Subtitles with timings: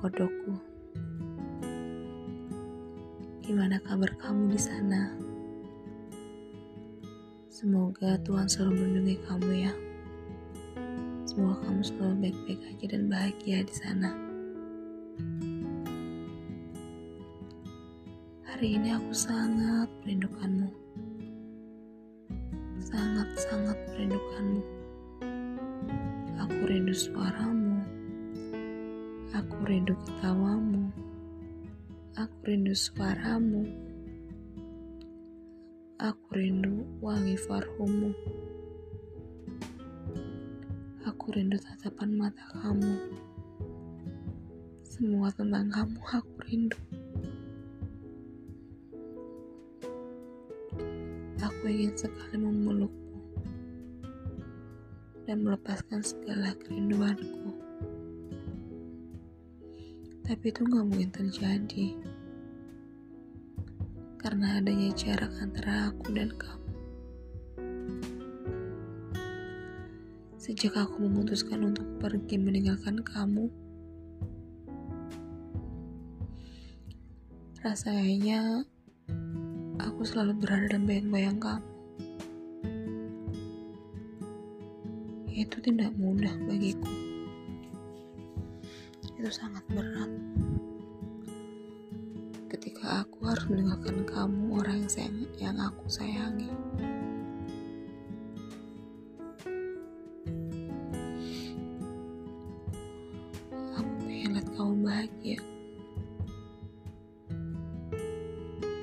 [0.00, 0.56] kodokku.
[3.44, 5.12] Gimana kabar kamu di sana?
[7.52, 9.72] Semoga Tuhan selalu melindungi kamu ya.
[11.28, 14.10] Semoga kamu selalu baik-baik aja dan bahagia di sana.
[18.48, 20.72] Hari ini aku sangat merindukanmu.
[22.80, 24.62] Sangat-sangat merindukanmu.
[26.40, 27.61] Aku rindu suaramu.
[29.52, 30.88] Aku rindu ketawamu.
[32.16, 33.68] Aku rindu suaramu.
[36.00, 38.16] Aku rindu wangi parfummu.
[41.04, 42.96] Aku rindu tatapan mata kamu.
[44.88, 46.80] Semua tentang kamu aku rindu.
[51.44, 53.20] Aku ingin sekali memelukmu
[55.28, 57.61] dan melepaskan segala kerinduanku.
[60.32, 61.92] Tapi itu gak mungkin terjadi
[64.16, 66.72] karena adanya jarak antara aku dan kamu.
[70.40, 73.52] Sejak aku memutuskan untuk pergi meninggalkan kamu,
[77.60, 78.64] rasanya
[79.84, 81.72] aku selalu berada dalam bayang-bayang kamu.
[85.28, 87.11] Itu tidak mudah bagiku.
[89.22, 90.10] Itu sangat berat.
[92.50, 96.50] Ketika aku harus meninggalkan kamu, orang yang, sayang, yang aku sayangi.
[104.52, 105.40] kamu bahagia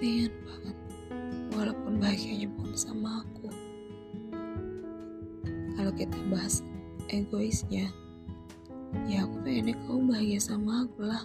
[0.00, 0.76] pengen banget
[1.52, 3.52] walaupun bahagianya bukan sama aku
[5.76, 6.64] kalau kita bahas
[7.12, 7.92] egoisnya
[9.08, 11.24] ya aku pengennya kamu bahagia sama aku lah.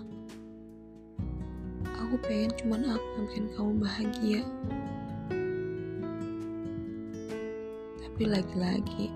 [2.04, 4.42] Aku pengen cuman aku yang bikin kamu bahagia.
[8.02, 9.08] Tapi lagi-lagi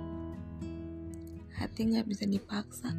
[1.58, 2.90] hati nggak bisa dipaksa.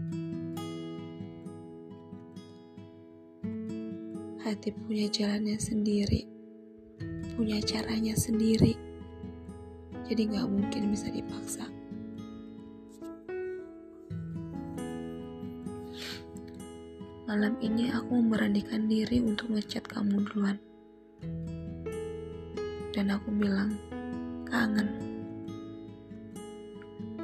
[4.42, 6.24] Hati punya jalannya sendiri,
[7.36, 8.72] punya caranya sendiri,
[10.08, 11.68] jadi gak mungkin bisa dipaksa.
[17.28, 20.56] Malam ini aku memberanikan diri untuk ngechat kamu duluan.
[22.96, 23.76] Dan aku bilang,
[24.48, 24.88] kangen.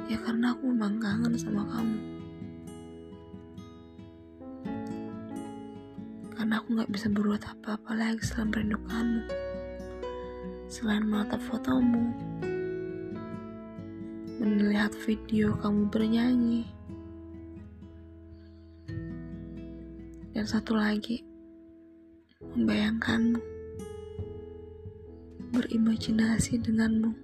[0.05, 2.15] Ya karena aku memang kangen sama kamu.
[6.45, 9.25] karena aku gak bisa berbuat apa-apa lagi selain merindukanmu
[10.69, 12.13] selain menatap fotomu
[14.37, 16.69] melihat video kamu bernyanyi
[20.35, 21.23] dan satu lagi
[22.43, 23.39] membayangkanmu
[25.55, 27.15] berimajinasi denganmu.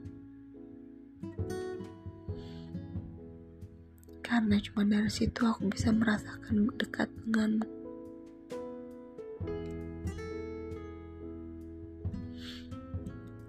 [4.23, 7.67] Karena cuma dari situ aku bisa merasakan dekat denganmu.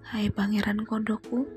[0.03, 1.47] Hai pangeran kodokku.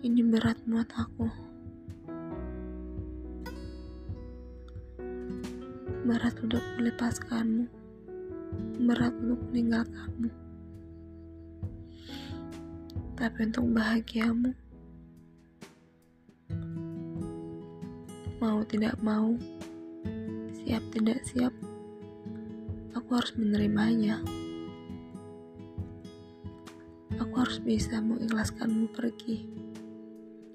[0.00, 1.53] Ini berat buat aku
[6.04, 7.64] Berat untuk melepaskanmu
[8.84, 10.30] Berat untuk meninggalkanmu
[13.16, 14.52] Tapi untuk bahagiamu
[18.38, 19.32] Mau tidak mau
[20.64, 21.54] Siap tidak siap
[23.04, 24.16] aku harus menerimanya.
[27.20, 29.44] Aku harus bisa mengikhlaskanmu pergi,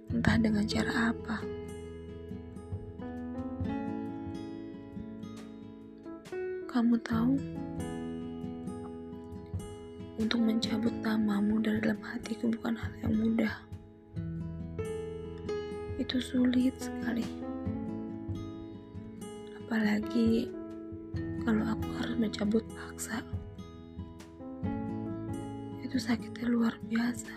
[0.10, 1.59] entah dengan cara apa.
[6.80, 7.36] Kamu tahu,
[10.16, 13.52] untuk mencabut namamu dari dalam hatiku bukan hal yang mudah.
[16.00, 17.28] Itu sulit sekali.
[19.60, 20.48] Apalagi
[21.44, 23.28] kalau aku harus mencabut paksa.
[25.84, 27.36] Itu sakitnya luar biasa.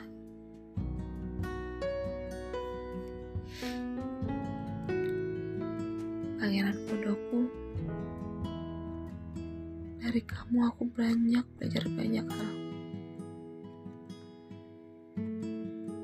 [6.39, 7.62] Pangeran kodokku,
[10.12, 12.55] dari kamu aku banyak belajar banyak hal.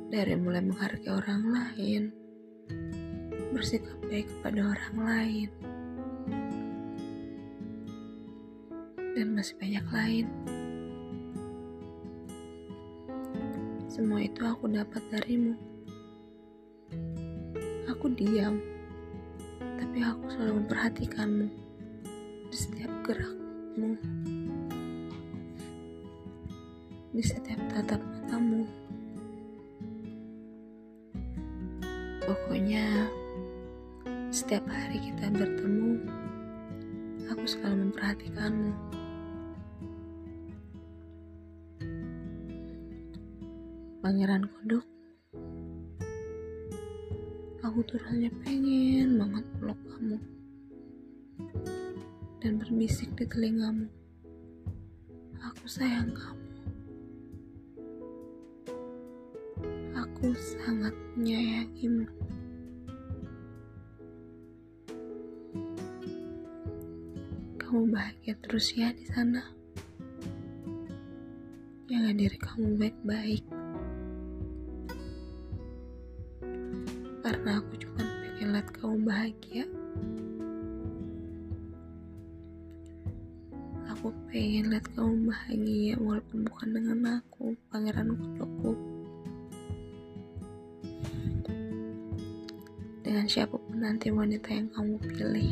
[0.08, 2.02] Dari mulai menghargai orang lain,
[3.52, 5.48] bersikap baik kepada orang lain,
[9.12, 10.26] dan masih banyak lain.
[13.92, 15.52] Semua itu aku dapat darimu.
[17.92, 18.56] aku diam,
[19.60, 21.46] tapi aku selalu memperhatikanmu
[22.48, 22.88] di setiap
[23.68, 23.92] gerakmu,
[27.12, 28.64] di setiap tatap matamu.
[32.24, 33.08] Pokoknya,
[34.32, 36.00] setiap hari kita bertemu,
[37.28, 38.72] aku selalu memperhatikanmu.
[44.00, 44.86] Pangeran Kodok,
[47.60, 50.37] aku tuh rasanya pengen banget peluk kamu
[52.38, 53.90] dan berbisik di telingamu.
[55.42, 56.48] Aku sayang kamu.
[59.98, 62.06] Aku sangat menyayangimu.
[67.58, 69.42] Kamu bahagia terus ya di sana.
[71.90, 73.44] Jaga diri kamu baik-baik.
[77.28, 79.64] karena aku cuma pengen lihat kamu bahagia.
[83.98, 88.78] Aku pengen lihat kamu bahagia walaupun bukan dengan aku, pangeran kodokku.
[93.02, 95.50] Dengan siapa pun nanti wanita yang kamu pilih.